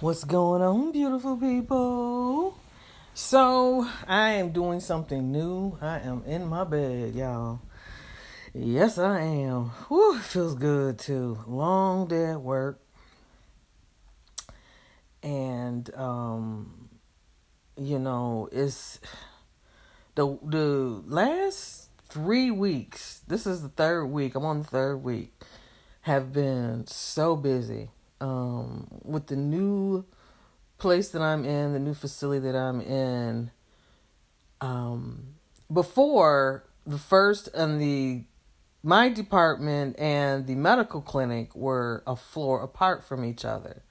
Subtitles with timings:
[0.00, 2.56] What's going on, beautiful people?
[3.14, 5.76] So, I am doing something new.
[5.80, 7.58] I am in my bed, y'all.
[8.54, 9.70] Yes, I am.
[9.88, 11.40] Whew, feels good too.
[11.48, 12.80] Long day at work.
[15.20, 16.90] And um
[17.76, 19.00] you know, it's
[20.14, 23.22] the the last 3 weeks.
[23.26, 24.36] This is the third week.
[24.36, 25.32] I'm on the third week.
[26.02, 27.90] Have been so busy
[28.20, 30.04] um, with the new
[30.78, 33.50] place that I'm in, the new facility that I'm in,
[34.60, 35.34] um,
[35.72, 38.24] before the first and the
[38.82, 43.82] my department and the medical clinic were a floor apart from each other.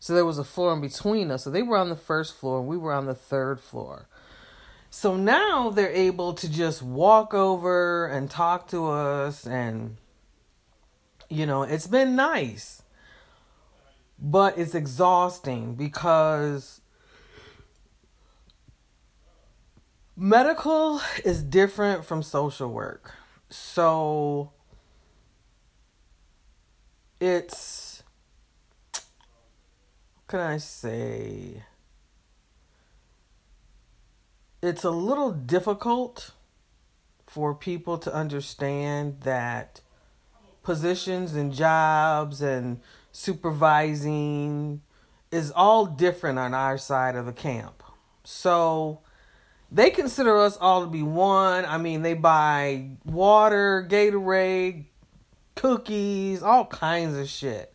[0.00, 1.44] So there was a floor in between us.
[1.44, 4.08] So they were on the first floor and we were on the third floor.
[4.90, 9.96] So now they're able to just walk over and talk to us and
[11.28, 12.81] you know, it's been nice
[14.24, 16.80] but it's exhausting because
[20.16, 23.14] medical is different from social work.
[23.50, 24.52] So
[27.20, 28.04] it's
[30.28, 31.64] can I say
[34.62, 36.30] it's a little difficult
[37.26, 39.80] for people to understand that
[40.62, 42.80] positions and jobs and
[43.12, 44.82] supervising
[45.30, 47.82] is all different on our side of the camp.
[48.24, 49.00] So
[49.70, 51.64] they consider us all to be one.
[51.64, 54.86] I mean, they buy water, Gatorade,
[55.54, 57.72] cookies, all kinds of shit.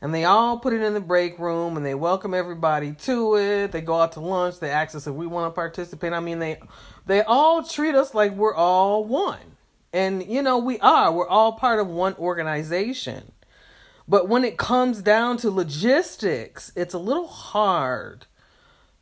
[0.00, 3.72] And they all put it in the break room and they welcome everybody to it.
[3.72, 6.12] They go out to lunch, they ask us if we want to participate.
[6.12, 6.60] I mean, they
[7.06, 9.56] they all treat us like we're all one.
[9.92, 11.12] And you know, we are.
[11.12, 13.32] We're all part of one organization.
[14.06, 18.26] But when it comes down to logistics, it's a little hard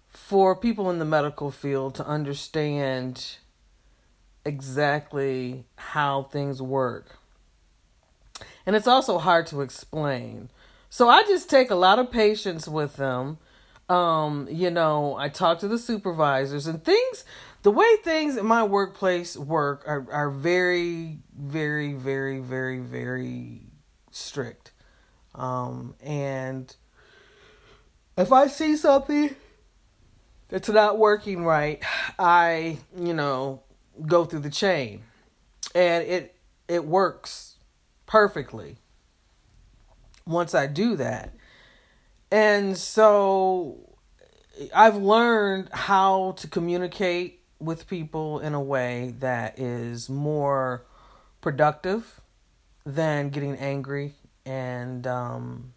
[0.08, 3.36] for people in the medical field to understand
[4.45, 7.18] exactly how things work.
[8.64, 10.51] And it's also hard to explain.
[10.89, 13.39] So I just take a lot of patience with them.
[13.89, 17.24] Um, you know, I talk to the supervisors and things
[17.63, 23.61] the way things in my workplace work are, are very, very, very, very, very
[24.11, 24.61] strict.
[25.35, 26.75] Um, and
[28.17, 29.35] if I see something
[30.48, 31.83] that's not working right,
[32.19, 33.63] I, you know,
[34.07, 35.03] go through the chain.
[35.75, 36.37] And it
[36.69, 37.57] it works
[38.07, 38.77] perfectly
[40.27, 41.35] once I do that.
[42.31, 43.97] And so
[44.75, 50.85] I've learned how to communicate with people in a way that is more
[51.41, 52.20] productive
[52.85, 54.14] than getting angry
[54.45, 55.73] and um,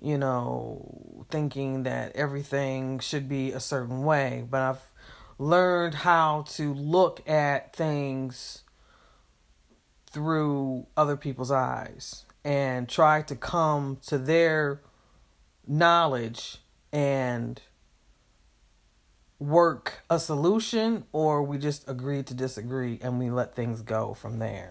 [0.00, 4.92] you know thinking that everything should be a certain way but i've
[5.38, 8.62] learned how to look at things
[10.06, 14.80] through other people's eyes and try to come to their
[15.66, 16.58] knowledge
[16.92, 17.60] and
[19.40, 24.38] work a solution or we just agree to disagree and we let things go from
[24.38, 24.70] there.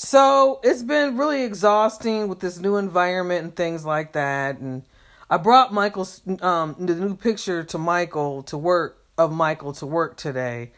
[0.00, 4.58] So it's been really exhausting with this new environment and things like that.
[4.58, 4.84] And
[5.28, 10.16] I brought Michael's um, the new picture to Michael to work of Michael to work
[10.16, 10.70] today.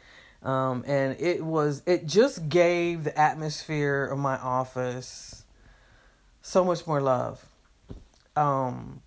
[0.42, 5.44] Um, and it was it just gave the atmosphere of my office
[6.40, 7.44] so much more love.
[8.36, 9.02] Um,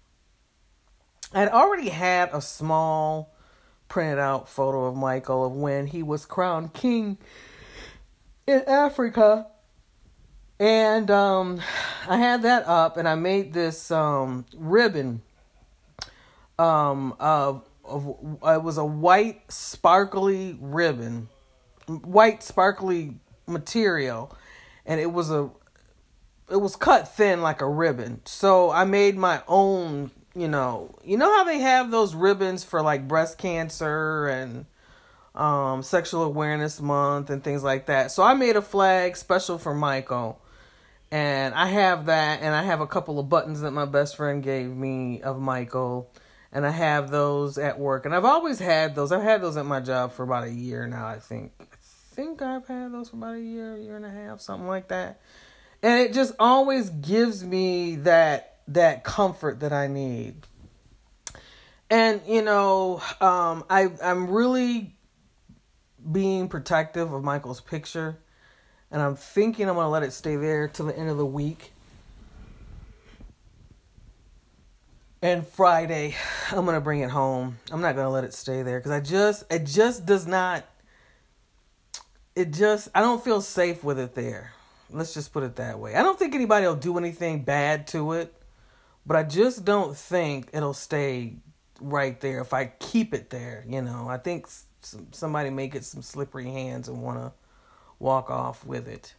[1.33, 3.33] I'd already had a small
[3.87, 7.17] printed out photo of Michael of when he was crowned king
[8.45, 9.47] in Africa
[10.59, 11.61] and um,
[12.07, 15.21] I had that up, and I made this um, ribbon
[16.59, 21.29] um, of, of it was a white sparkly ribbon,
[21.87, 23.15] white sparkly
[23.47, 24.35] material,
[24.85, 25.49] and it was a
[26.49, 28.21] it was cut thin like a ribbon.
[28.25, 32.81] So I made my own, you know, you know how they have those ribbons for
[32.81, 34.65] like breast cancer and
[35.33, 38.11] um, sexual awareness month and things like that.
[38.11, 40.39] So I made a flag special for Michael
[41.13, 44.41] and I have that, and I have a couple of buttons that my best friend
[44.41, 46.11] gave me of Michael,
[46.51, 49.11] and I have those at work, and I've always had those.
[49.11, 51.05] I've had those at my job for about a year now.
[51.05, 51.51] I think.
[51.59, 54.87] I think I've had those for about a year, year and a half, something like
[54.87, 55.21] that,
[55.83, 60.47] and it just always gives me that that comfort that I need.
[61.91, 64.95] And you know, um, I I'm really
[66.11, 68.17] being protective of Michael's picture
[68.93, 71.73] and I'm thinking I'm to let it stay there till the end of the week.
[75.21, 76.15] And Friday,
[76.51, 77.57] I'm gonna bring it home.
[77.71, 80.63] I'm not gonna let it stay there because I just it just does not.
[82.35, 84.51] It just I don't feel safe with it there.
[84.91, 85.95] Let's just put it that way.
[85.95, 88.31] I don't think anybody will do anything bad to it,
[89.07, 91.37] but I just don't think it'll stay
[91.81, 93.65] right there if I keep it there.
[93.67, 94.47] You know, I think
[95.11, 97.31] somebody may get some slippery hands and want to
[98.03, 99.15] walk off with it.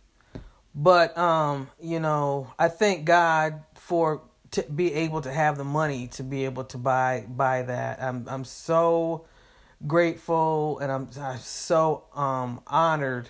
[0.74, 4.22] But um, you know, I thank God for
[4.52, 8.02] to be able to have the money to be able to buy buy that.
[8.02, 9.26] I'm I'm so
[9.86, 13.28] grateful and I'm, I'm so um honored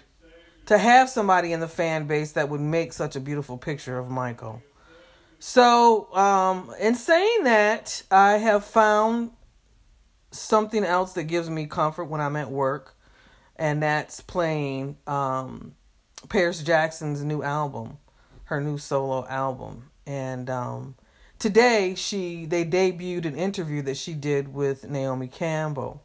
[0.67, 4.09] to have somebody in the fan base that would make such a beautiful picture of
[4.11, 4.63] Michael.
[5.39, 9.33] So, um, in saying that, I have found
[10.31, 12.94] something else that gives me comfort when I'm at work,
[13.57, 15.75] and that's playing um,
[16.29, 17.99] Paris Jackson's new album,
[18.45, 19.91] her new solo album.
[20.07, 20.97] And um,
[21.39, 26.03] today, she they debuted an interview that she did with Naomi Campbell.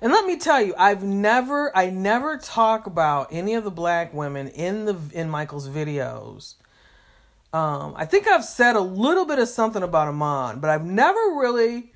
[0.00, 4.14] And let me tell you, I've never I never talk about any of the black
[4.14, 6.54] women in the in Michael's videos.
[7.52, 11.18] Um, I think I've said a little bit of something about Iman, but I've never
[11.36, 11.92] really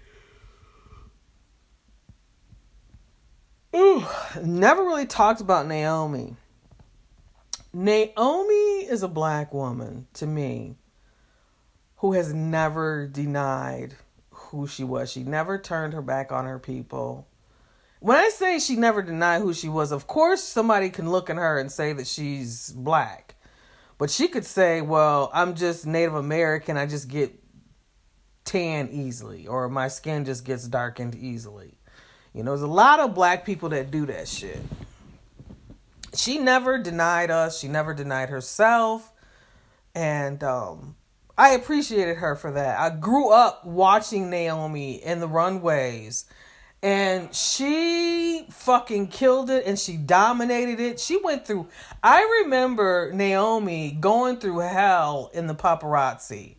[3.74, 4.06] ooh,
[4.42, 6.36] never really talked about Naomi.
[7.72, 10.76] Naomi is a black woman to me
[11.96, 13.94] who has never denied
[14.30, 15.10] who she was.
[15.10, 17.26] She never turned her back on her people
[18.02, 21.36] when I say she never denied who she was, of course somebody can look at
[21.36, 23.36] her and say that she's black.
[23.96, 26.76] But she could say, well, I'm just Native American.
[26.76, 27.32] I just get
[28.44, 31.78] tan easily, or my skin just gets darkened easily.
[32.34, 34.61] You know, there's a lot of black people that do that shit.
[36.14, 39.12] She never denied us, she never denied herself.
[39.94, 40.96] And um,
[41.37, 42.79] I appreciated her for that.
[42.79, 46.26] I grew up watching Naomi in the runways
[46.82, 50.99] and she fucking killed it and she dominated it.
[50.99, 51.69] She went through
[52.02, 56.56] I remember Naomi going through hell in the paparazzi.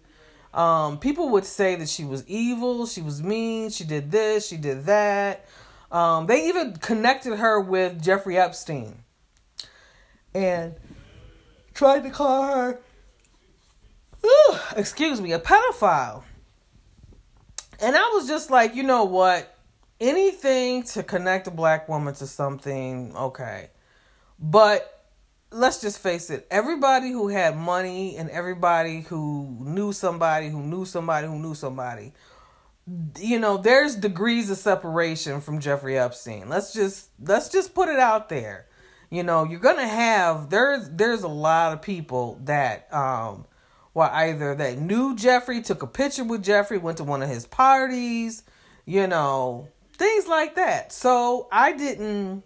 [0.53, 4.57] Um, people would say that she was evil, she was mean, she did this, she
[4.57, 5.45] did that.
[5.93, 9.03] Um, they even connected her with Jeffrey Epstein
[10.33, 10.75] and
[11.73, 12.79] tried to call her,
[14.75, 16.23] excuse me, a pedophile.
[17.79, 19.53] And I was just like, you know what?
[20.03, 23.69] anything to connect a black woman to something, okay.
[24.37, 25.05] But
[25.51, 30.85] let's just face it, everybody who had money and everybody who knew somebody who knew
[30.85, 32.11] somebody who knew somebody,
[33.19, 36.49] you know, there's degrees of separation from Jeffrey Epstein.
[36.49, 38.67] Let's just let's just put it out there.
[39.09, 43.45] You know, you're gonna have there's there's a lot of people that um
[43.93, 47.45] well either that knew Jeffrey, took a picture with Jeffrey, went to one of his
[47.45, 48.43] parties,
[48.85, 50.91] you know, things like that.
[50.91, 52.43] So I didn't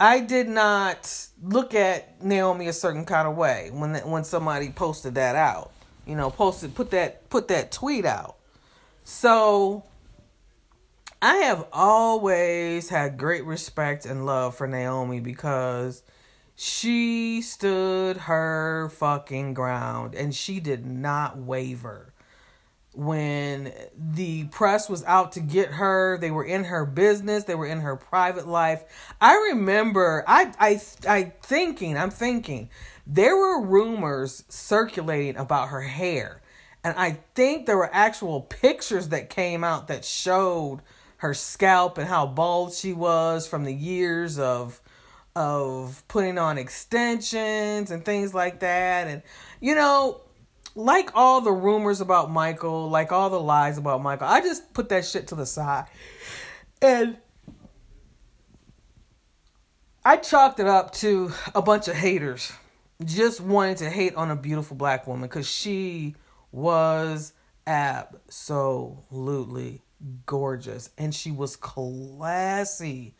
[0.00, 5.14] I did not look at Naomi a certain kind of way when when somebody posted
[5.14, 5.70] that out.
[6.06, 8.37] You know, posted put that put that tweet out.
[9.10, 9.84] So
[11.22, 16.02] I have always had great respect and love for Naomi because
[16.54, 22.12] she stood her fucking ground and she did not waver.
[22.92, 27.66] When the press was out to get her they were in her business they were
[27.66, 28.84] in her private life.
[29.22, 32.68] I remember i i i thinking i'm thinking
[33.06, 36.42] there were rumors circulating about her hair
[36.84, 40.80] and i think there were actual pictures that came out that showed
[41.18, 44.80] her scalp and how bald she was from the years of
[45.36, 49.22] of putting on extensions and things like that and
[49.60, 50.20] you know
[50.78, 54.88] like all the rumors about Michael, like all the lies about Michael, I just put
[54.90, 55.86] that shit to the side.
[56.80, 57.16] And
[60.04, 62.52] I chalked it up to a bunch of haters
[63.04, 66.14] just wanting to hate on a beautiful black woman because she
[66.52, 67.32] was
[67.66, 69.82] absolutely
[70.26, 73.14] gorgeous and she was classy.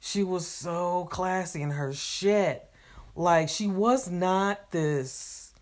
[0.00, 2.68] She was so classy in her shit.
[3.14, 5.54] Like she was not this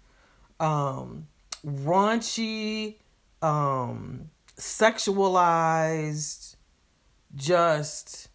[0.58, 1.26] um
[1.66, 2.96] raunchy,
[3.42, 6.56] um, sexualized,
[7.34, 8.28] just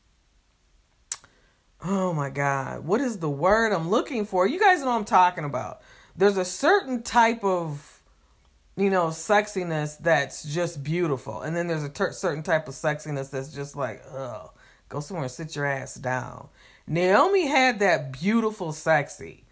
[1.84, 4.48] oh my god, what is the word I'm looking for?
[4.48, 5.82] You guys know I'm talking about.
[6.16, 7.95] There's a certain type of
[8.76, 13.30] you know sexiness that's just beautiful, and then there's a ter- certain type of sexiness
[13.30, 14.50] that's just like ugh,
[14.90, 16.50] go somewhere and sit your ass down.
[16.88, 19.46] Naomi had that beautiful sexy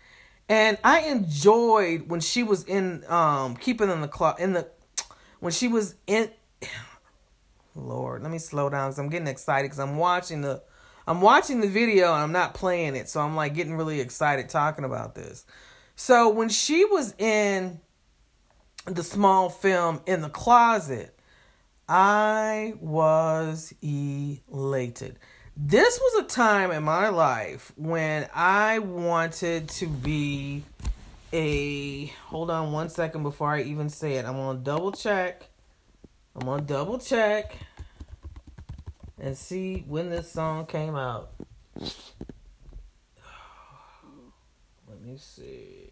[0.49, 4.67] and I enjoyed when she was in um keeping in the closet in the
[5.39, 6.29] when she was in
[7.75, 10.61] Lord, let me slow down because I'm getting excited because I'm watching the
[11.07, 14.49] I'm watching the video and I'm not playing it, so I'm like getting really excited
[14.49, 15.45] talking about this.
[15.95, 17.79] So when she was in
[18.85, 21.17] the small film in the closet,
[21.87, 25.19] I was elated.
[25.55, 30.63] This was a time in my life when I wanted to be
[31.31, 34.25] a hold on one second before I even say it.
[34.25, 35.49] I'm gonna double check.
[36.35, 37.55] I'm gonna double check
[39.19, 41.31] and see when this song came out.
[44.89, 45.82] Let me see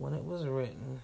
[0.00, 1.02] when it was written.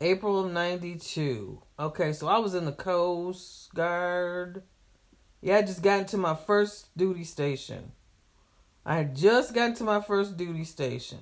[0.00, 1.62] April of 92.
[1.78, 4.62] Okay, so I was in the Coast Guard.
[5.40, 7.92] Yeah, I just got into my first duty station.
[8.84, 11.20] I had just gotten to my first duty station.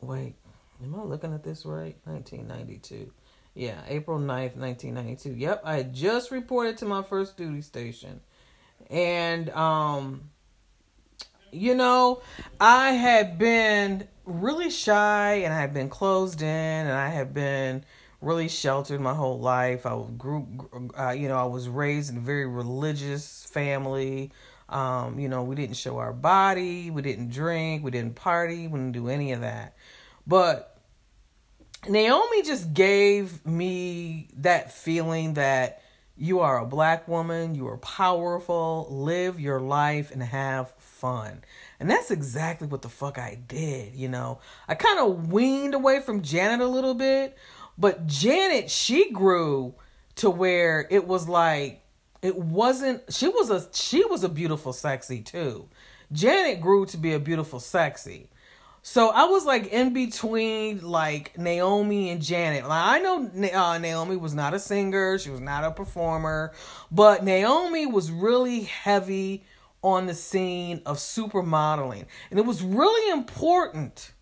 [0.00, 0.36] Wait,
[0.82, 1.96] am I looking at this right?
[2.04, 3.12] 1992.
[3.54, 5.30] Yeah, April 9th, 1992.
[5.30, 8.20] Yep, I had just reported to my first duty station.
[8.88, 10.30] And um
[11.56, 12.22] you know,
[12.60, 17.84] I had been really shy and I had been closed in and I had been
[18.20, 19.86] really sheltered my whole life.
[19.86, 20.46] I grew,
[20.98, 24.32] uh, you know, I was raised in a very religious family.
[24.68, 28.78] Um, you know, we didn't show our body, we didn't drink, we didn't party, we
[28.78, 29.76] didn't do any of that.
[30.26, 30.76] But
[31.88, 35.82] Naomi just gave me that feeling that
[36.16, 41.42] you are a black woman, you are powerful, live your life and have fun.
[41.78, 44.38] And that's exactly what the fuck I did, you know.
[44.66, 47.36] I kind of weaned away from Janet a little bit,
[47.76, 49.74] but Janet, she grew
[50.16, 51.82] to where it was like
[52.22, 55.68] it wasn't she was a she was a beautiful sexy too.
[56.12, 58.30] Janet grew to be a beautiful sexy.
[58.88, 62.68] So I was like in between like Naomi and Janet.
[62.68, 66.52] Like I know uh, Naomi was not a singer, she was not a performer,
[66.92, 69.42] but Naomi was really heavy
[69.82, 72.06] on the scene of supermodeling.
[72.30, 74.12] And it was really important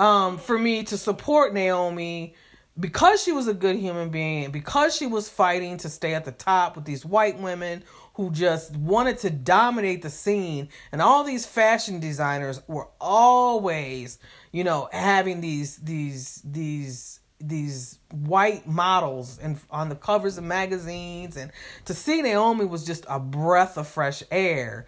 [0.00, 2.34] um, for me to support Naomi
[2.78, 6.32] because she was a good human being, because she was fighting to stay at the
[6.32, 7.84] top with these white women
[8.16, 10.68] who just wanted to dominate the scene.
[10.90, 14.18] And all these fashion designers were always
[14.52, 21.36] you know having these these these these white models and on the covers of magazines.
[21.36, 21.52] And
[21.84, 24.86] to see Naomi was just a breath of fresh air.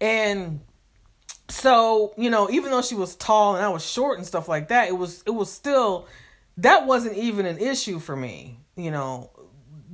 [0.00, 0.60] And
[1.48, 4.68] so you know even though she was tall and I was short and stuff like
[4.68, 6.08] that it was it was still
[6.56, 9.30] that wasn't even an issue for me you know.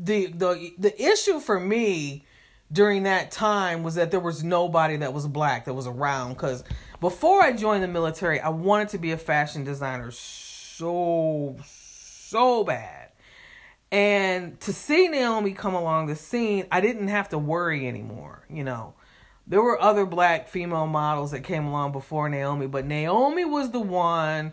[0.03, 2.25] The the the issue for me
[2.73, 6.63] during that time was that there was nobody that was black that was around because
[7.01, 13.09] before I joined the military I wanted to be a fashion designer so so bad.
[13.93, 18.63] And to see Naomi come along the scene, I didn't have to worry anymore, you
[18.63, 18.95] know.
[19.49, 23.81] There were other black female models that came along before Naomi, but Naomi was the
[23.81, 24.53] one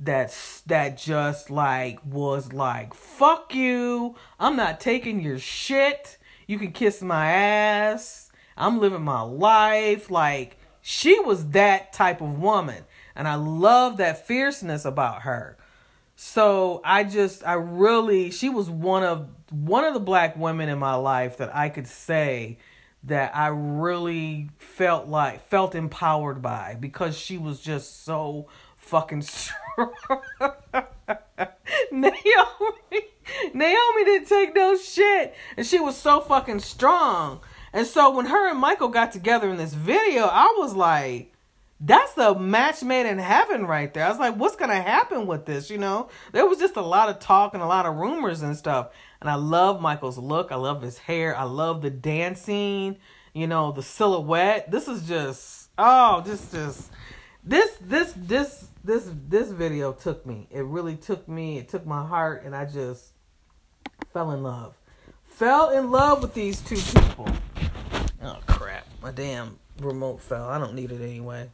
[0.00, 6.18] that's that just like was like fuck you i'm not taking your shit
[6.52, 8.30] you can kiss my ass.
[8.58, 10.10] I'm living my life.
[10.10, 12.84] Like she was that type of woman.
[13.16, 15.56] And i love that fierceness about her.
[16.14, 20.78] So I just I really she was one of one of the black women in
[20.78, 22.58] my life that I could say
[23.04, 29.92] that I really felt like felt empowered by because she was just so fucking strong.
[31.90, 33.11] Naomi
[33.54, 37.40] Naomi didn't take no shit and she was so fucking strong.
[37.72, 41.32] And so when her and Michael got together in this video, I was like
[41.84, 44.06] that's the match made in heaven right there.
[44.06, 45.68] I was like, what's gonna happen with this?
[45.68, 48.56] You know, there was just a lot of talk and a lot of rumors and
[48.56, 48.90] stuff.
[49.20, 50.52] And I love Michael's look.
[50.52, 51.36] I love his hair.
[51.36, 52.98] I love the dancing.
[53.34, 54.70] You know, the silhouette.
[54.70, 56.92] This is just oh, just just
[57.44, 60.46] this this this this this video took me.
[60.50, 61.58] It really took me.
[61.58, 63.12] It took my heart, and I just
[64.12, 64.74] fell in love.
[65.24, 67.28] Fell in love with these two people.
[68.22, 68.86] Oh crap!
[69.02, 70.48] My damn remote fell.
[70.48, 71.50] I don't need it anyway.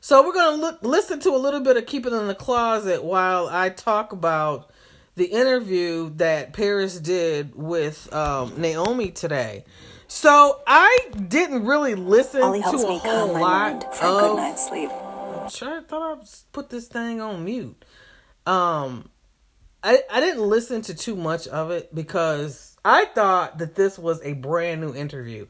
[0.00, 3.04] So we're gonna look listen to a little bit of "Keep It in the Closet"
[3.04, 4.70] while I talk about
[5.14, 9.64] the interview that Paris did with um, Naomi today.
[10.10, 14.20] So I didn't really listen Ollie to a whole lot for of.
[14.20, 14.90] Good night's sleep.
[14.90, 17.84] I'm sure I thought I put this thing on mute.
[18.44, 19.08] Um,
[19.84, 24.20] I I didn't listen to too much of it because I thought that this was
[24.22, 25.46] a brand new interview.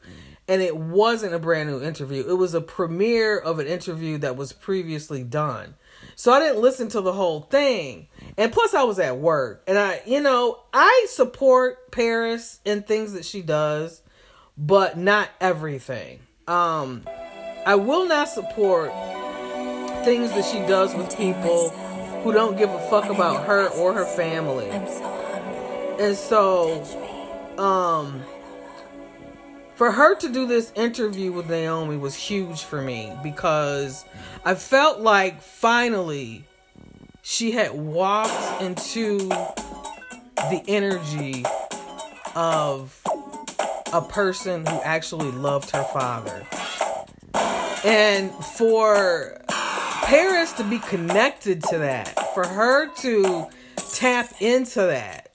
[0.47, 2.23] and it wasn't a brand new interview.
[2.27, 5.75] It was a premiere of an interview that was previously done.
[6.15, 8.09] So I didn't listen to the whole thing.
[8.37, 9.63] And plus I was at work.
[9.67, 14.01] And I, you know, I support Paris and things that she does,
[14.61, 16.19] but not everything.
[16.47, 17.03] Um
[17.65, 18.91] I will not support
[20.05, 21.69] things that she does with people
[22.23, 24.69] who don't give a fuck about her or her family.
[25.99, 26.83] And so
[27.57, 28.23] um
[29.75, 34.05] for her to do this interview with Naomi was huge for me because
[34.45, 36.43] I felt like finally
[37.23, 39.17] she had walked into
[40.37, 41.43] the energy
[42.35, 43.01] of
[43.93, 46.45] a person who actually loved her father.
[47.83, 49.41] And for
[50.03, 53.47] Paris to be connected to that, for her to
[53.93, 55.29] tap into that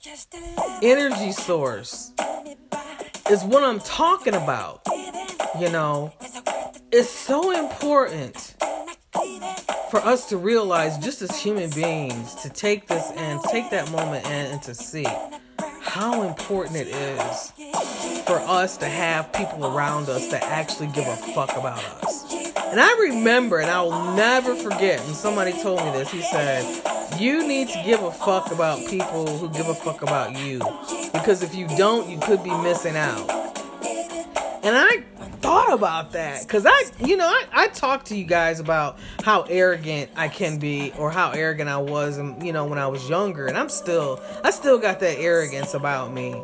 [0.82, 2.12] energy source
[3.30, 4.82] is what I'm talking about.
[5.58, 6.12] You know,
[6.92, 8.54] it's so important
[9.90, 14.26] for us to realize, just as human beings, to take this and take that moment
[14.26, 15.06] and, and to see
[15.96, 17.52] how important it is
[18.26, 22.30] for us to have people around us that actually give a fuck about us.
[22.66, 26.10] And I remember, and I will never forget, and somebody told me this.
[26.10, 30.36] He said, You need to give a fuck about people who give a fuck about
[30.38, 30.58] you.
[31.14, 33.30] Because if you don't, you could be missing out.
[34.62, 35.02] And I
[35.40, 39.42] thought about that because I, you know, I, I talked to you guys about how
[39.42, 43.08] arrogant I can be or how arrogant I was, and you know, when I was
[43.08, 46.42] younger, and I'm still, I still got that arrogance about me.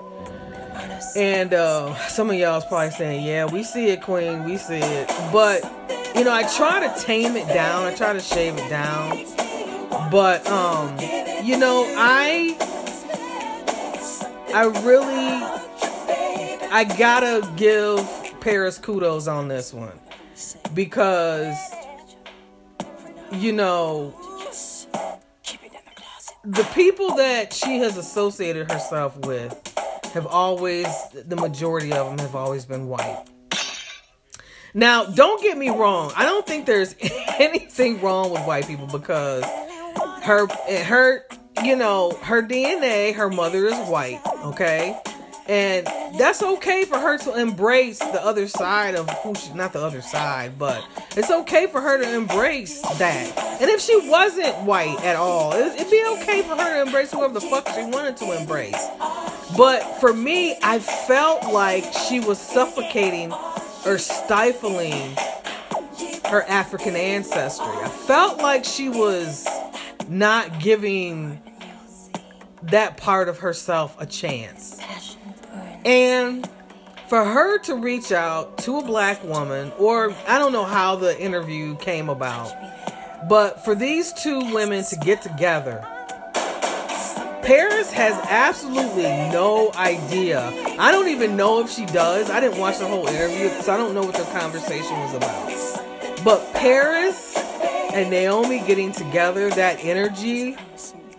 [1.16, 5.08] And uh, some of y'all's probably saying, "Yeah, we see it, Queen, we see it,"
[5.32, 5.62] but
[6.14, 7.84] you know, I try to tame it down.
[7.84, 9.24] I try to shave it down,
[10.10, 10.96] but um,
[11.44, 12.56] you know, I,
[14.54, 19.98] I really, I gotta give Paris kudos on this one
[20.74, 21.56] because
[23.30, 24.12] you know
[26.44, 29.56] the people that she has associated herself with
[30.12, 33.24] have always the majority of them have always been white.
[34.74, 36.12] Now, don't get me wrong.
[36.16, 36.96] I don't think there's
[37.38, 39.44] anything wrong with white people because
[40.24, 40.48] her
[40.82, 41.26] her
[41.62, 45.00] you know, her DNA, her mother is white, okay?
[45.48, 45.86] And
[46.18, 50.00] that's okay for her to embrace the other side of who she, not the other
[50.00, 50.84] side, but
[51.16, 53.36] it's okay for her to embrace that.
[53.60, 57.34] And if she wasn't white at all, it'd be okay for her to embrace whoever
[57.34, 58.86] the fuck she wanted to embrace.
[59.56, 63.32] But for me, I felt like she was suffocating
[63.84, 65.16] or stifling
[66.26, 67.66] her African ancestry.
[67.66, 69.46] I felt like she was
[70.08, 71.42] not giving
[72.62, 74.80] that part of herself a chance.
[75.84, 76.48] And
[77.08, 81.20] for her to reach out to a black woman, or I don't know how the
[81.20, 82.52] interview came about,
[83.28, 85.86] but for these two women to get together,
[87.42, 90.40] Paris has absolutely no idea.
[90.78, 92.30] I don't even know if she does.
[92.30, 96.24] I didn't watch the whole interview, so I don't know what the conversation was about.
[96.24, 97.36] But Paris
[97.92, 100.56] and Naomi getting together, that energy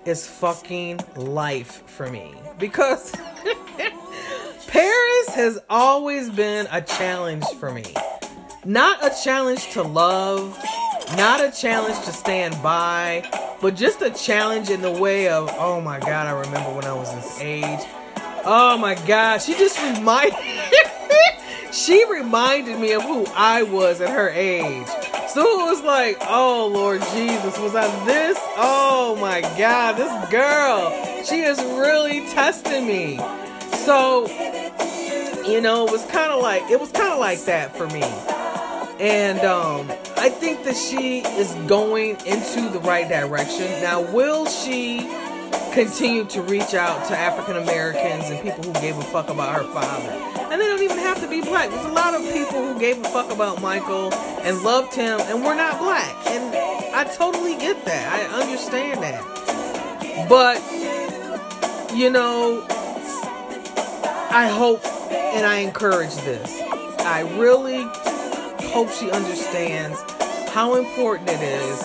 [0.05, 2.33] is fucking life for me.
[2.57, 3.13] Because
[4.73, 7.83] Paris has always been a challenge for me.
[8.65, 10.57] Not a challenge to love,
[11.15, 13.23] not a challenge to stand by,
[13.61, 16.93] but just a challenge in the way of, oh my god, I remember when I
[16.93, 17.81] was this age.
[18.45, 20.39] Oh my god, she just reminded
[21.71, 24.87] she reminded me of who I was at her age.
[25.27, 28.39] So it was like, oh Lord Jesus, was I this?
[28.57, 33.19] Oh my God, this girl, she is really testing me.
[33.85, 34.27] So,
[35.45, 38.03] you know, it was kind of like it was kind of like that for me.
[38.99, 43.65] And um, I think that she is going into the right direction.
[43.81, 44.99] Now, will she
[45.73, 49.67] continue to reach out to African Americans and people who gave a fuck about her
[49.73, 50.09] father?
[50.51, 51.69] And they don't even have to be black.
[51.69, 55.43] There's a lot of people who gave a fuck about Michael and loved him and
[55.43, 56.15] were not black.
[56.27, 56.55] And
[56.95, 58.13] I totally get that.
[58.13, 60.29] I understand that.
[60.29, 60.61] But,
[61.97, 62.65] you know,
[64.29, 64.83] I hope
[65.33, 66.61] and I encourage this.
[67.01, 67.83] I really
[68.69, 69.99] hope she understands
[70.51, 71.79] how important it is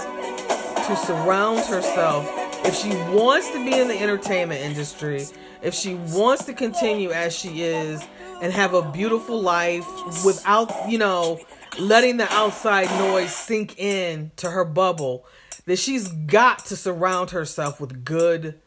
[0.87, 2.26] to surround herself
[2.66, 5.24] if she wants to be in the entertainment industry,
[5.62, 8.02] if she wants to continue as she is
[8.42, 9.87] and have a beautiful life
[10.24, 11.40] without, you know,
[11.78, 15.24] letting the outside noise sink in to her bubble,
[15.64, 18.61] that she's got to surround herself with good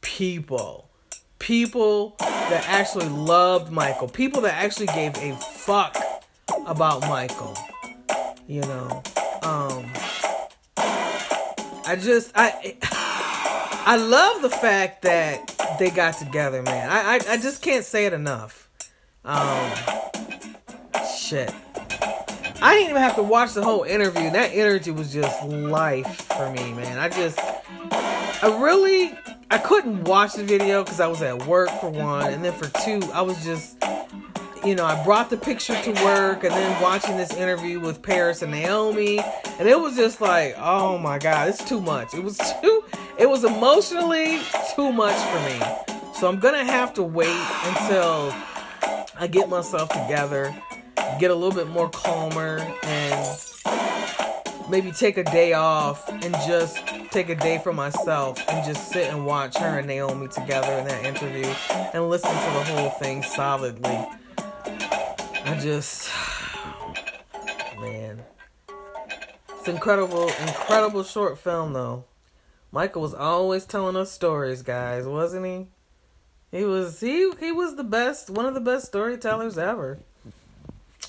[0.00, 0.85] people
[1.38, 5.96] people that actually loved Michael, people that actually gave a fuck
[6.66, 7.56] about Michael.
[8.46, 9.02] You know,
[9.42, 9.90] um,
[10.76, 12.76] I just I
[13.86, 16.88] I love the fact that they got together, man.
[16.88, 18.68] I I, I just can't say it enough.
[19.24, 19.72] Um,
[21.18, 21.52] shit.
[22.62, 24.30] I didn't even have to watch the whole interview.
[24.30, 26.98] That energy was just life for me, man.
[26.98, 27.38] I just,
[28.42, 29.16] I really,
[29.50, 32.68] I couldn't watch the video because I was at work for one, and then for
[32.80, 33.76] two, I was just,
[34.64, 38.42] you know, I brought the picture to work, and then watching this interview with Paris
[38.42, 39.20] and Naomi,
[39.58, 42.14] and it was just like, oh my god, it's too much.
[42.14, 42.84] It was too,
[43.18, 44.40] it was emotionally
[44.74, 45.60] too much for me.
[46.14, 48.34] So I'm gonna have to wait until
[49.18, 50.54] I get myself together
[51.18, 53.38] get a little bit more calmer and
[54.68, 56.78] maybe take a day off and just
[57.16, 60.86] take a day for myself and just sit and watch her and Naomi together in
[60.86, 61.50] that interview
[61.94, 64.06] and listen to the whole thing solidly.
[65.46, 66.10] I just,
[67.80, 68.22] man,
[69.48, 72.04] it's incredible, incredible short film though.
[72.70, 75.68] Michael was always telling us stories, guys, wasn't he?
[76.52, 80.00] He was he he was the best, one of the best storytellers ever.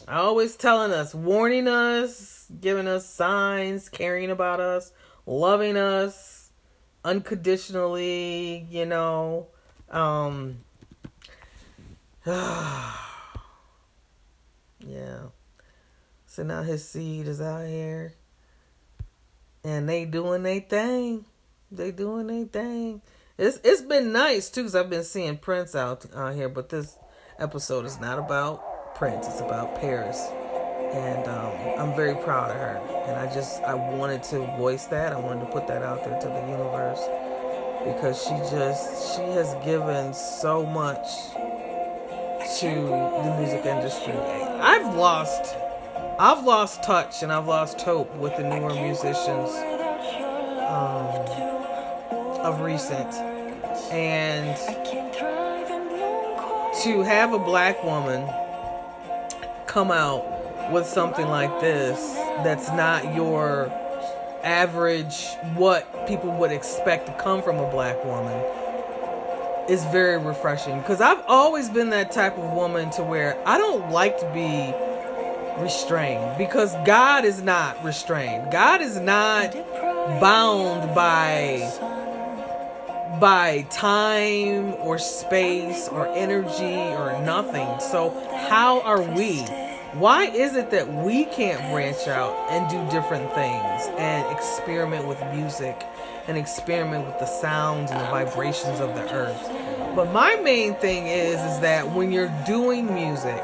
[0.08, 4.94] Always telling us, warning us, giving us signs, caring about us,
[5.28, 6.50] loving us
[7.04, 9.46] unconditionally, you know.
[9.92, 10.64] Um
[12.26, 12.94] Yeah.
[16.26, 18.14] So now his seed is out here.
[19.64, 21.26] And they doing their thing.
[21.72, 23.02] They doing their thing.
[23.38, 26.98] It's it's been nice too, cause I've been seeing Prince out out here, but this
[27.38, 29.28] episode is not about Prince.
[29.28, 30.28] It's about Paris,
[30.94, 32.82] and um, I'm very proud of her.
[33.08, 35.14] And I just I wanted to voice that.
[35.14, 37.02] I wanted to put that out there to the universe
[37.86, 41.32] because she just she has given so much
[42.60, 44.14] to the music industry.
[44.14, 45.56] I've lost
[46.20, 49.52] I've lost touch and I've lost hope with the newer musicians
[50.68, 51.06] um,
[52.42, 53.14] of recent,
[53.92, 54.58] and
[56.84, 58.28] to have a black woman
[59.68, 60.37] come out
[60.72, 62.00] with something like this
[62.44, 63.72] that's not your
[64.44, 68.38] average what people would expect to come from a black woman
[69.70, 73.92] is very refreshing because I've always been that type of woman to where I don't
[73.92, 74.74] like to be
[75.62, 78.52] restrained because God is not restrained.
[78.52, 79.54] God is not
[80.22, 81.70] bound by
[83.20, 87.80] by time or space or energy or nothing.
[87.80, 88.12] So,
[88.50, 89.46] how are we?
[89.94, 95.18] Why is it that we can't branch out and do different things and experiment with
[95.34, 95.82] music
[96.28, 99.50] and experiment with the sounds and the vibrations of the earth?
[99.96, 103.42] But my main thing is is that when you're doing music,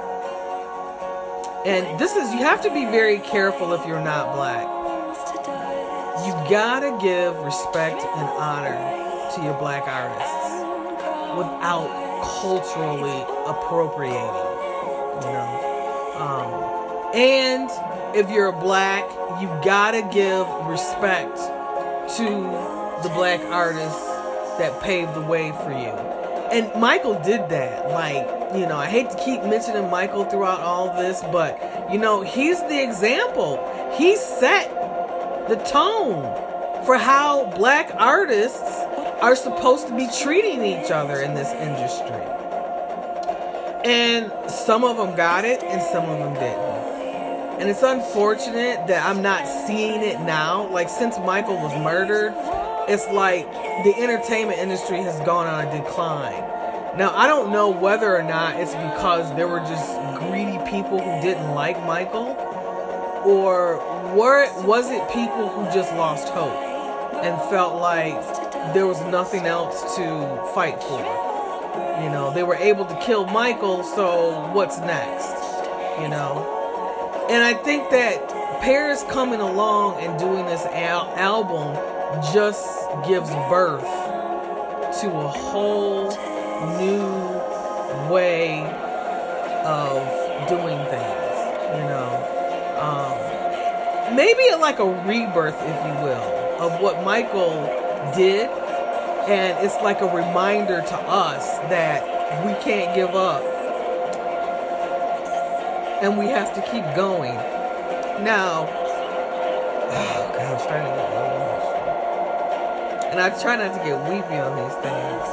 [1.66, 4.68] and this is you have to be very careful if you're not black.
[6.28, 8.76] You gotta give respect and honor
[9.34, 10.52] to your black artists
[11.38, 11.88] without
[12.42, 14.20] culturally appropriating,
[15.26, 15.73] you know.
[16.16, 17.70] Um, and
[18.16, 19.04] if you're a black,
[19.42, 21.38] you gotta give respect
[22.18, 22.24] to
[23.04, 24.06] the black artists
[24.58, 25.94] that paved the way for you.
[26.52, 27.90] And Michael did that.
[27.90, 32.22] Like, you know, I hate to keep mentioning Michael throughout all this, but, you know,
[32.22, 33.58] he's the example.
[33.98, 34.70] He set
[35.50, 36.22] the tone
[36.86, 38.62] for how black artists
[39.22, 42.43] are supposed to be treating each other in this industry.
[43.84, 46.74] And some of them got it and some of them didn't.
[47.60, 50.68] And it's unfortunate that I'm not seeing it now.
[50.70, 52.34] Like, since Michael was murdered,
[52.90, 53.46] it's like
[53.84, 56.44] the entertainment industry has gone on a decline.
[56.98, 59.88] Now, I don't know whether or not it's because there were just
[60.20, 62.36] greedy people who didn't like Michael,
[63.26, 63.78] or
[64.16, 66.54] were, was it people who just lost hope
[67.24, 68.22] and felt like
[68.74, 71.23] there was nothing else to fight for.
[72.04, 75.32] You know, they were able to kill Michael, so what's next?
[76.02, 77.28] You know?
[77.30, 78.28] And I think that
[78.60, 81.74] Paris coming along and doing this al- album
[82.34, 82.68] just
[83.08, 83.88] gives birth
[85.00, 86.10] to a whole
[86.78, 88.66] new way
[89.64, 91.24] of doing things,
[91.72, 92.12] you know?
[92.84, 97.64] Um, maybe like a rebirth, if you will, of what Michael
[98.14, 98.50] did.
[99.28, 103.42] And it's like a reminder to us that we can't give up.
[106.02, 107.36] And we have to keep going.
[108.24, 108.68] Now,
[109.90, 111.14] oh God, I was trying to get
[113.14, 115.26] and I try not to get weepy on these things.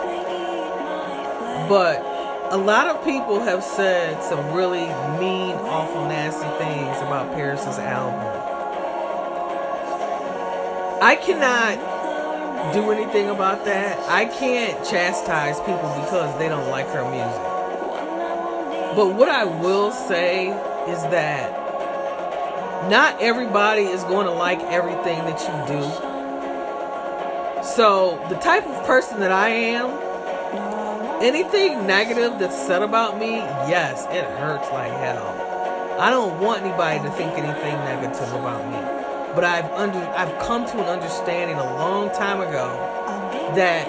[1.67, 2.05] But
[2.53, 4.85] a lot of people have said some really
[5.19, 8.21] mean, awful, nasty things about Paris's album.
[11.01, 11.79] I cannot
[12.73, 13.99] do anything about that.
[14.09, 17.43] I can't chastise people because they don't like her music.
[18.97, 20.49] But what I will say
[20.91, 21.61] is that
[22.91, 25.83] not everybody is going to like everything that you do.
[27.63, 33.37] So, the type of person that I am, anything negative that's said about me,
[33.69, 35.99] yes, it hurts like hell.
[36.01, 39.00] I don't want anybody to think anything negative about me.
[39.35, 42.69] But I've under I've come to an understanding a long time ago
[43.55, 43.87] that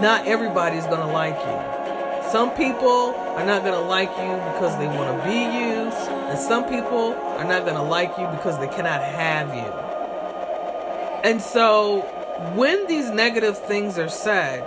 [0.00, 2.30] not everybody is going to like you.
[2.30, 5.92] Some people are not going to like you because they want to be you,
[6.28, 9.84] and some people are not going to like you because they cannot have you.
[11.22, 12.00] And so
[12.54, 14.62] when these negative things are said,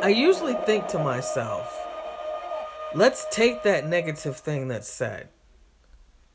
[0.00, 1.76] I usually think to myself,
[2.94, 5.28] let's take that negative thing that's said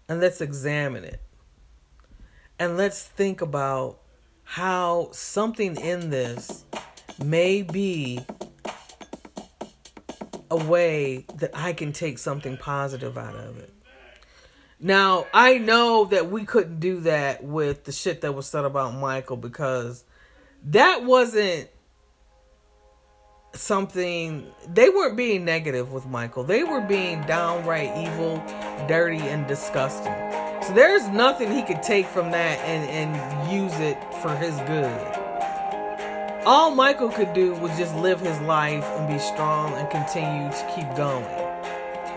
[0.10, 1.22] and let's examine it
[2.64, 4.00] and let's think about
[4.44, 6.64] how something in this
[7.22, 8.22] may be
[10.50, 13.74] a way that I can take something positive out of it.
[14.80, 18.94] Now, I know that we couldn't do that with the shit that was said about
[18.94, 20.06] Michael because
[20.64, 21.70] that wasn't
[23.54, 26.46] something they weren't being negative with Michael.
[26.46, 28.42] They were being downright evil,
[28.88, 30.53] dirty, and disgusting.
[30.68, 35.14] So there's nothing he could take from that and, and use it for his good.
[36.46, 40.72] All Michael could do was just live his life and be strong and continue to
[40.74, 41.26] keep going.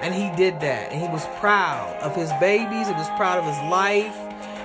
[0.00, 0.92] And he did that.
[0.92, 2.87] And he was proud of his babies.
[2.87, 4.16] He was proud of his life.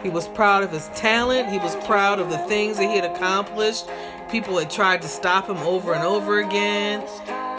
[0.03, 1.49] He was proud of his talent.
[1.49, 3.87] He was proud of the things that he had accomplished.
[4.29, 7.01] People had tried to stop him over and over again.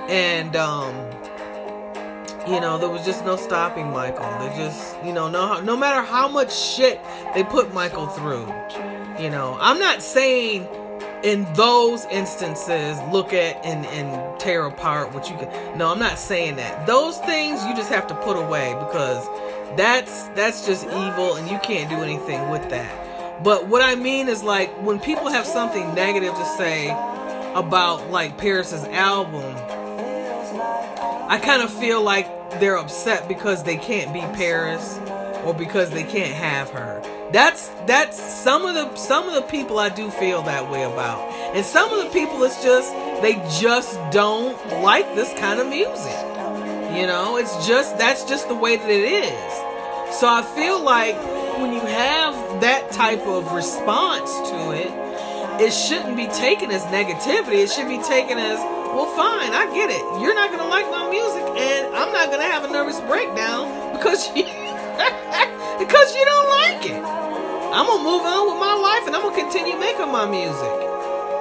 [0.09, 0.95] And um,
[2.47, 4.29] you know, there was just no stopping Michael.
[4.41, 7.01] They just, you know, no, no matter how much shit
[7.35, 8.53] they put Michael through,
[9.19, 10.67] you know, I'm not saying
[11.23, 15.79] in those instances look at and, and tear apart what you can.
[15.79, 16.87] No, I'm not saying that.
[16.87, 19.25] Those things you just have to put away because
[19.77, 23.45] that's that's just evil and you can't do anything with that.
[23.45, 26.91] But what I mean is like when people have something negative to say
[27.55, 29.55] about like Paris's album
[31.33, 34.99] I kind of feel like they're upset because they can't be Paris
[35.47, 37.01] or because they can't have her.
[37.33, 41.21] That's that's some of the some of the people I do feel that way about.
[41.57, 42.93] And some of the people it's just
[43.23, 46.21] they just don't like this kind of music.
[47.01, 50.15] You know, it's just that's just the way that it is.
[50.19, 51.17] So I feel like
[51.57, 57.65] when you have that type of response to it, it shouldn't be taken as negativity.
[57.65, 60.05] It should be taken as well, fine, I get it.
[60.21, 64.29] You're not gonna like my music, and I'm not gonna have a nervous breakdown because
[64.37, 64.45] you
[65.81, 67.03] because you don't like it.
[67.73, 70.77] I'm gonna move on with my life, and I'm gonna continue making my music.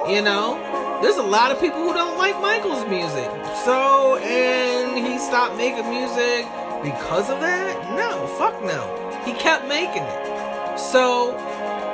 [0.08, 0.56] You know,
[1.02, 3.28] there's a lot of people who don't like Michael's music.
[3.64, 6.46] So, and he stopped making music
[6.82, 7.94] because of that?
[7.94, 9.20] No, fuck no.
[9.24, 10.78] He kept making it.
[10.78, 11.32] So,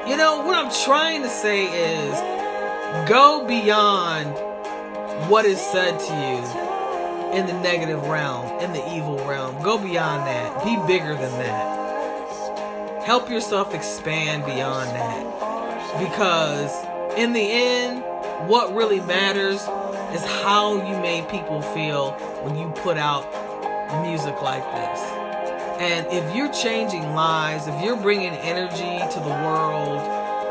[0.06, 4.47] you know, what I'm trying to say is go beyond
[5.26, 6.68] what is said to you
[7.32, 9.60] in the negative realm, in the evil realm.
[9.62, 10.64] Go beyond that.
[10.64, 13.04] Be bigger than that.
[13.04, 15.38] Help yourself expand beyond that.
[15.98, 16.72] Because
[17.18, 18.02] in the end,
[18.48, 19.60] what really matters
[20.14, 23.24] is how you made people feel when you put out
[24.02, 25.00] music like this.
[25.80, 29.98] And if you're changing lives, if you're bringing energy to the world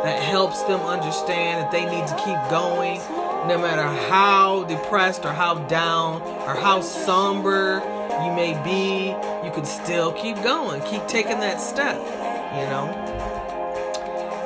[0.04, 3.02] that helps them understand that they need to keep going,
[3.46, 7.82] no matter how depressed or how down or how somber
[8.24, 9.10] you may be,
[9.46, 10.82] you can still keep going.
[10.82, 12.88] Keep taking that step, you know?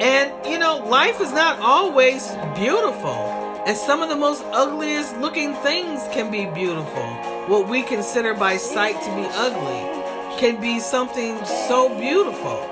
[0.01, 3.39] And, you know, life is not always beautiful.
[3.65, 7.03] And some of the most ugliest looking things can be beautiful.
[7.47, 12.67] What we consider by sight to be ugly can be something so beautiful.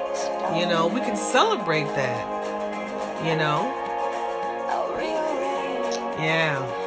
[0.57, 3.88] You know, we can celebrate that, you know?
[6.19, 6.78] Yeah.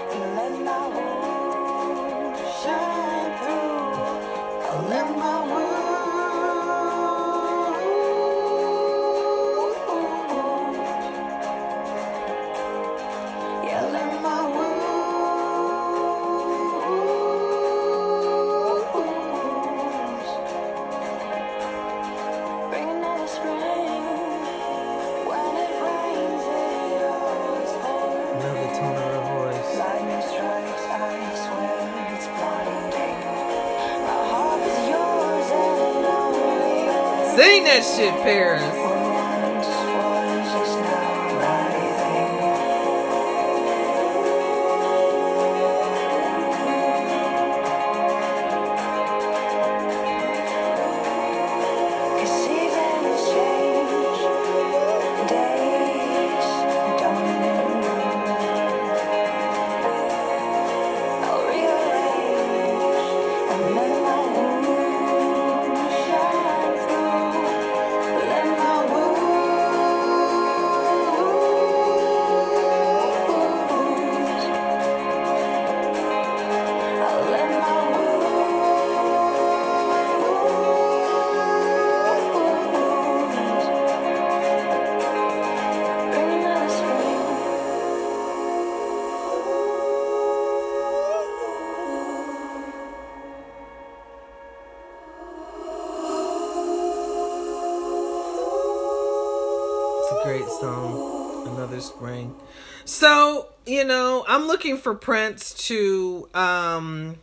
[104.63, 107.17] Looking for Prince to um,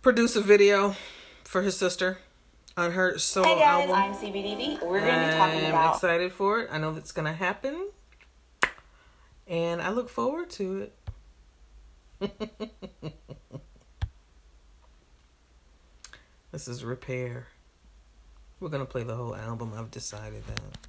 [0.00, 0.96] produce a video
[1.44, 2.16] for his sister
[2.74, 3.94] on her solo Hey guys, album.
[3.94, 4.80] I'm CBDV.
[4.80, 6.70] We're going to be talking I'm about excited for it.
[6.72, 7.90] I know that's going to happen.
[9.46, 10.88] And I look forward to
[12.20, 12.32] it.
[16.50, 17.48] this is Repair.
[18.58, 19.74] We're going to play the whole album.
[19.76, 20.88] I've decided that.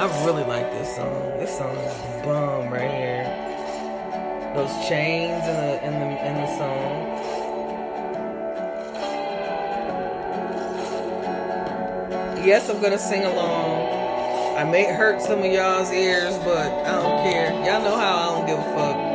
[0.00, 1.12] I really like this song.
[1.38, 3.24] This song is bomb right here.
[4.54, 7.20] Those chains in the in the in the song.
[12.42, 14.56] Yes, I'm gonna sing along.
[14.56, 17.50] I may hurt some of y'all's ears, but I don't care.
[17.50, 19.10] Y'all know how I don't give a fuck.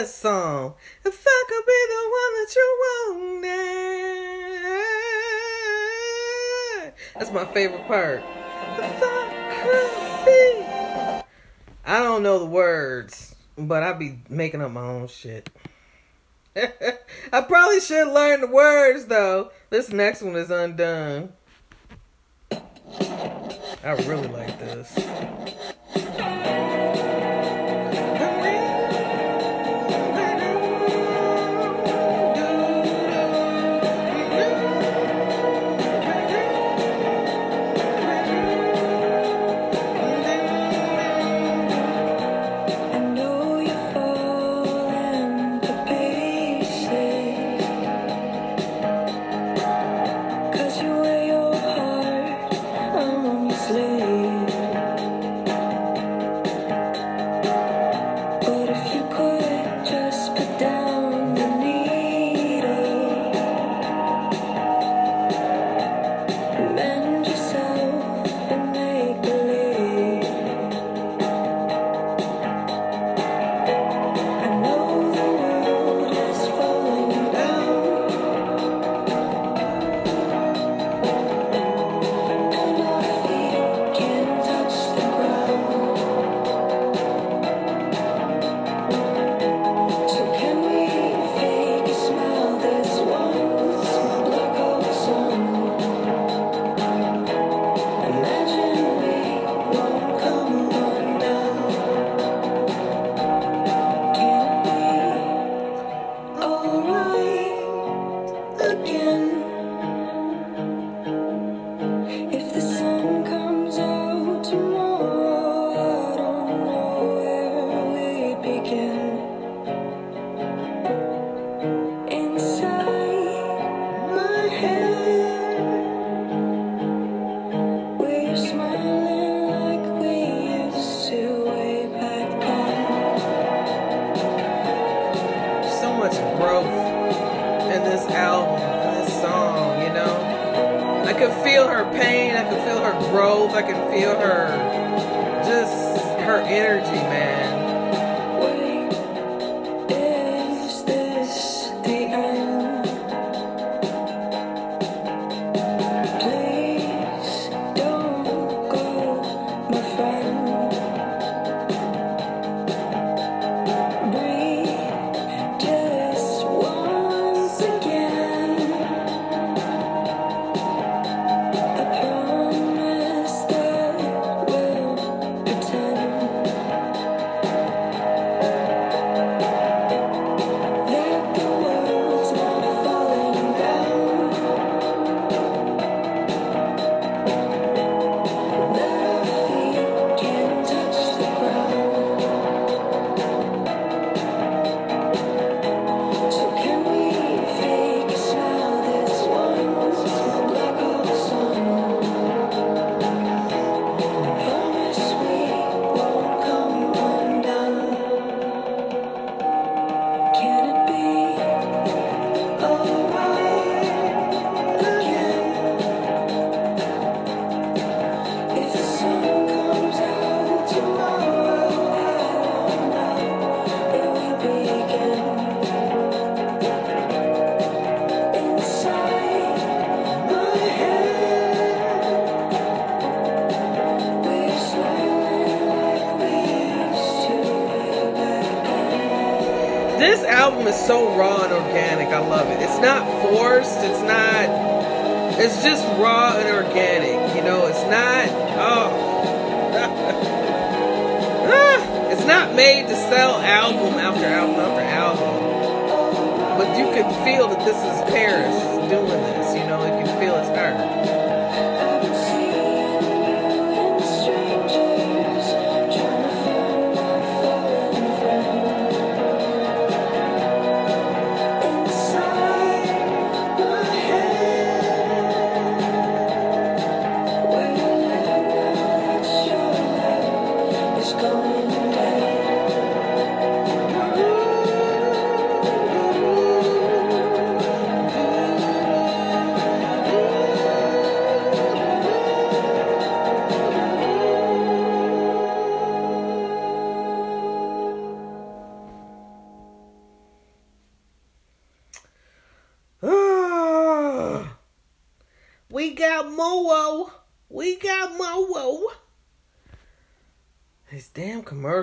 [0.00, 0.74] that song.
[1.04, 2.66] If I could be the one that you
[6.80, 6.94] wanted.
[7.14, 8.22] That's my favorite part.
[8.78, 9.28] If I
[9.60, 9.90] could
[10.24, 10.40] be.
[11.84, 15.50] I don't know the words, but I be making up my own shit.
[16.56, 19.50] I probably should learn the words though.
[19.68, 21.34] This next one is undone.
[22.50, 24.94] I really like this.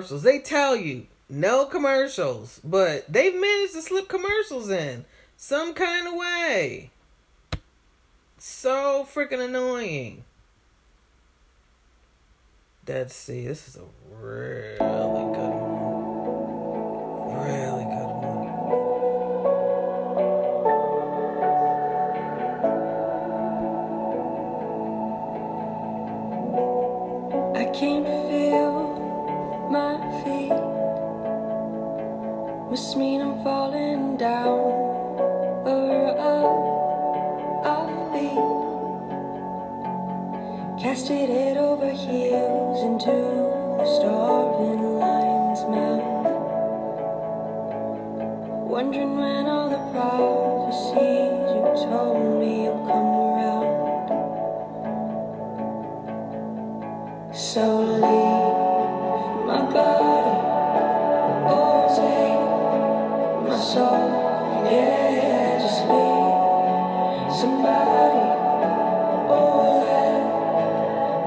[0.08, 0.22] Commercials.
[0.22, 5.04] They tell you no commercials, but they've managed to slip commercials in
[5.36, 6.90] some kind of way.
[8.38, 10.24] So freaking annoying.
[12.84, 13.46] Dead Sea.
[13.46, 13.84] This is a
[14.22, 14.88] really good
[15.50, 15.98] one.
[17.44, 18.48] Really good one.
[27.56, 28.17] I can't
[32.78, 34.60] Must mean I'm falling down
[35.66, 38.38] or up, off beat.
[40.80, 43.16] Casted head over heels into
[43.78, 46.26] the starving lion's mouth.
[48.70, 53.74] Wondering when all the prophecies you told me will come around.
[57.34, 58.47] So leave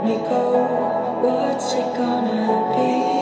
[0.03, 1.21] me go.
[1.21, 3.20] What's it gonna be?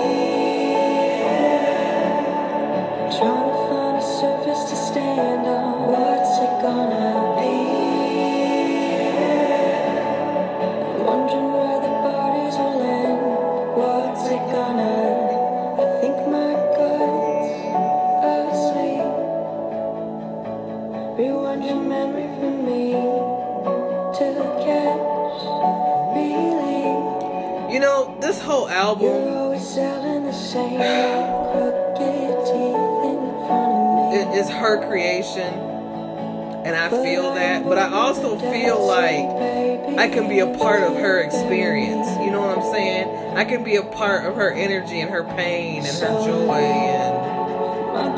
[40.10, 42.08] Can be a part of her experience.
[42.20, 43.38] You know what I'm saying?
[43.38, 47.30] I can be a part of her energy and her pain and her joy and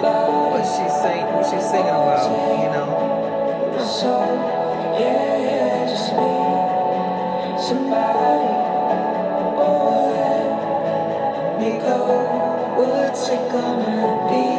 [0.02, 2.30] what she's saying, what she's singing about.
[2.64, 3.12] You know.
[3.82, 4.38] Soul,
[5.00, 8.52] yeah, be somebody.
[9.58, 12.00] Oh, let me go.
[12.78, 14.51] What's it gonna be?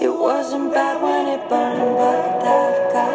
[0.00, 3.07] It wasn't bad when it burned, but that got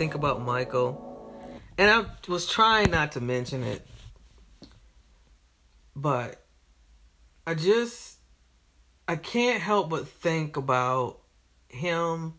[0.00, 1.30] think about Michael.
[1.76, 3.86] And I was trying not to mention it.
[5.94, 6.42] But
[7.46, 8.16] I just
[9.06, 11.18] I can't help but think about
[11.68, 12.32] him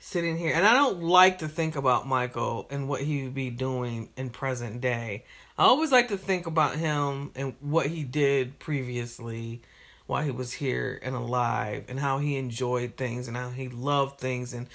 [0.00, 0.54] sitting here.
[0.56, 4.30] And I don't like to think about Michael and what he would be doing in
[4.30, 5.24] present day.
[5.56, 9.62] I always like to think about him and what he did previously
[10.06, 14.18] while he was here and alive and how he enjoyed things and how he loved
[14.18, 14.66] things and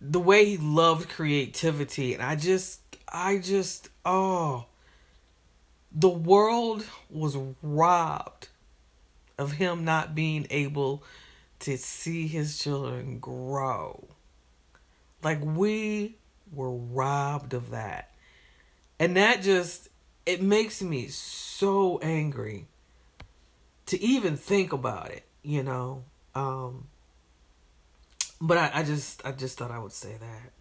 [0.00, 2.80] the way he loved creativity and I just
[3.12, 4.66] I just oh
[5.92, 8.48] the world was robbed
[9.40, 11.02] of him not being able
[11.60, 14.06] to see his children grow.
[15.22, 16.16] Like we
[16.52, 18.10] were robbed of that.
[18.98, 19.88] And that just
[20.26, 22.66] it makes me so angry
[23.86, 26.04] to even think about it, you know.
[26.34, 26.88] Um
[28.40, 30.52] but I, I just I just thought I would say that.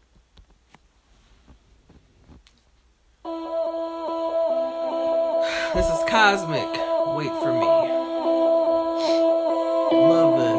[5.75, 6.67] This is Cosmic.
[7.15, 7.65] Wait for me.
[9.97, 10.58] Love this.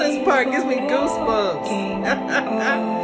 [0.00, 0.50] This part.
[0.50, 1.70] Gives me goosebumps.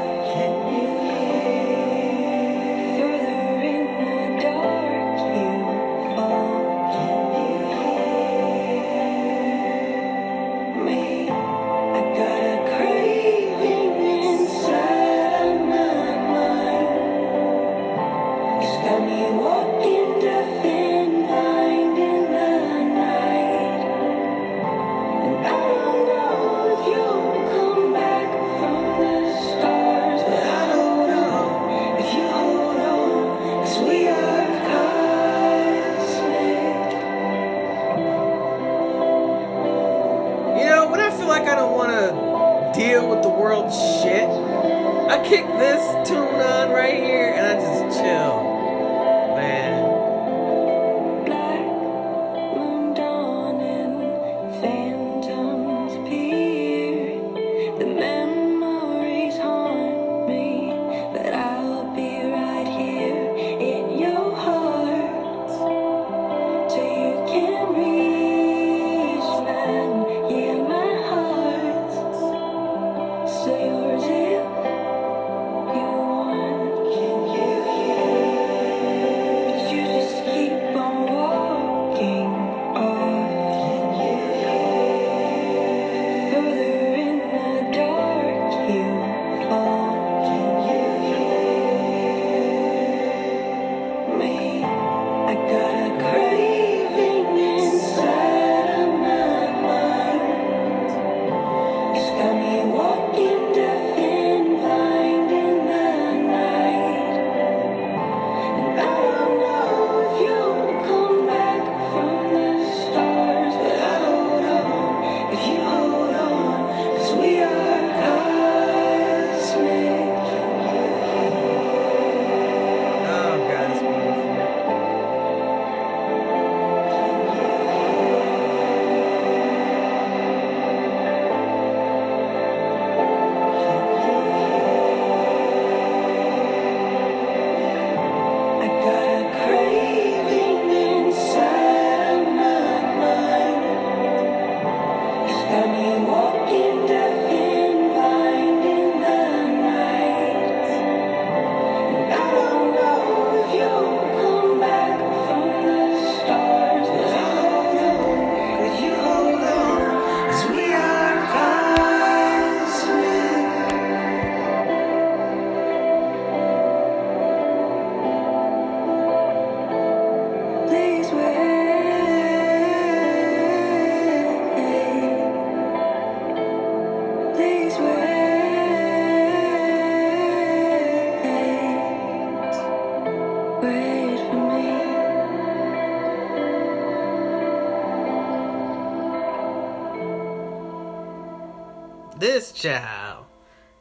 [192.60, 193.24] child.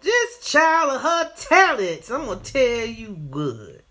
[0.01, 2.09] This child of her talents.
[2.09, 3.82] I'm gonna tell you what.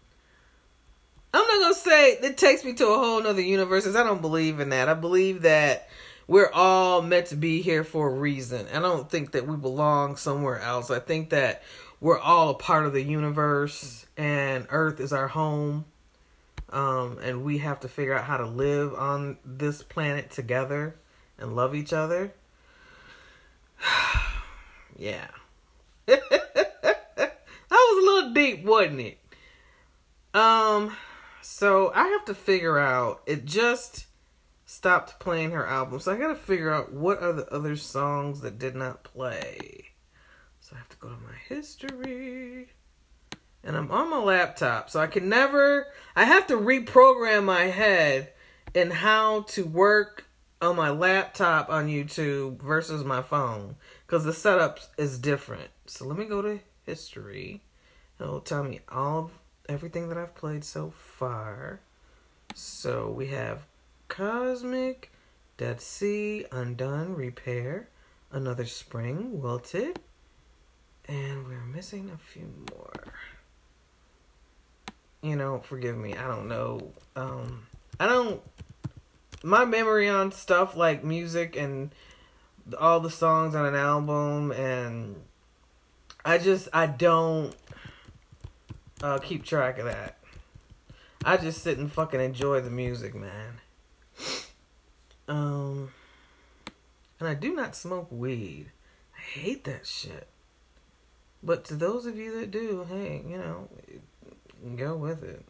[1.35, 4.23] I'm not gonna say it takes me to a whole nother universe 'cause I don't
[4.23, 4.89] believe in that.
[4.89, 5.89] I believe that
[6.27, 8.67] we're all meant to be here for a reason.
[8.73, 10.91] I don't think that we belong somewhere else.
[10.91, 11.63] I think that
[12.01, 15.85] we're all a part of the universe and Earth is our home.
[16.71, 20.97] Um, and we have to figure out how to live on this planet together
[21.39, 22.33] and love each other.
[24.99, 25.29] yeah.
[26.07, 26.21] that
[27.71, 29.19] was a little deep, wasn't it?
[30.35, 30.97] Um,
[31.41, 33.23] so I have to figure out.
[33.27, 34.07] It just
[34.67, 38.41] stopped playing her album, so I got to figure out what are the other songs
[38.41, 39.93] that did not play.
[40.61, 42.69] So I have to go to my history.
[43.65, 48.33] And I'm on my laptop, so I can never I have to reprogram my head
[48.75, 50.27] in how to work
[50.61, 53.77] on my laptop on YouTube versus my phone
[54.09, 55.71] cuz the setup is different.
[55.87, 57.63] So let me go to history.
[58.19, 59.31] It'll tell me all
[59.69, 61.81] everything that I've played so far.
[62.55, 63.67] So we have
[64.09, 65.13] Cosmic,
[65.57, 67.89] Dead Sea, Undone, Repair,
[68.33, 70.01] Another Spring, Wilted,
[71.07, 73.13] and we're missing a few more.
[75.23, 76.93] You know, forgive me, I don't know.
[77.17, 77.67] Um,
[78.01, 78.41] I don't.
[79.43, 81.91] My memory on stuff like music and
[82.79, 85.17] all the songs on an album, and
[86.25, 87.55] I just, I don't
[89.03, 90.19] uh, keep track of that.
[91.25, 93.61] I just sit and fucking enjoy the music, man.
[95.27, 95.91] Um,
[97.21, 98.71] and I do not smoke weed.
[99.17, 100.29] I hate that shit.
[101.43, 103.69] But to those of you that do, hey, you know,
[104.77, 105.45] go with it.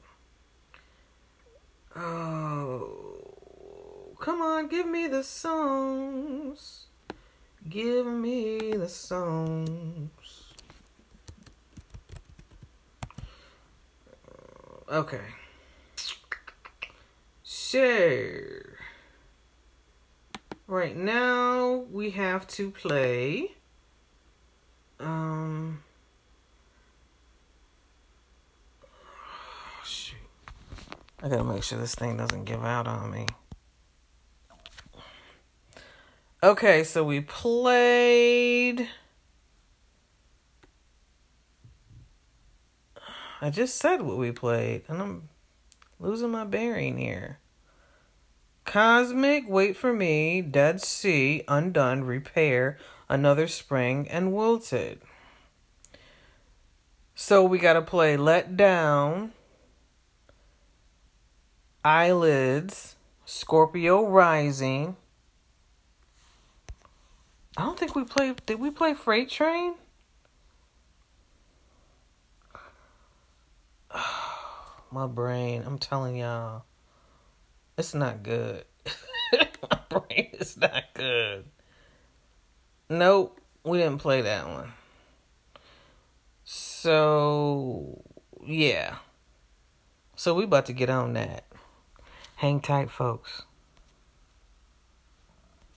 [1.96, 6.87] Oh, come on, give me the songs.
[7.68, 10.54] Give me the songs.
[14.90, 15.20] Okay.
[17.42, 18.32] So,
[20.66, 23.52] right now we have to play.
[24.98, 25.82] Um.
[28.82, 28.86] oh,
[29.84, 30.16] shoot.
[31.22, 33.26] I gotta make sure this thing doesn't give out on me.
[36.40, 38.88] Okay, so we played.
[43.40, 45.28] I just said what we played, and I'm
[45.98, 47.40] losing my bearing here.
[48.64, 52.78] Cosmic, Wait for Me, Dead Sea, Undone, Repair,
[53.08, 55.00] Another Spring, and Wilted.
[57.16, 59.32] So we gotta play Let Down,
[61.84, 64.94] Eyelids, Scorpio Rising.
[67.58, 68.40] I don't think we played.
[68.46, 69.74] Did we play Freight Train?
[74.92, 76.62] My brain, I'm telling y'all,
[77.76, 78.64] it's not good.
[79.32, 81.46] My brain is not good.
[82.88, 84.72] Nope, we didn't play that one.
[86.44, 88.04] So,
[88.40, 88.98] yeah.
[90.14, 91.42] So we about to get on that.
[92.36, 93.42] Hang tight, folks.